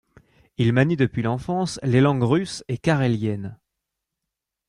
Il 0.57 0.73
manie 0.73 0.97
depuis 0.97 1.21
l'enfance 1.21 1.79
les 1.83 2.01
langues 2.01 2.23
russe 2.23 2.63
et 2.67 2.79
carélienne. 2.79 3.59